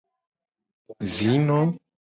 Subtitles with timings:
[1.13, 1.59] Zino.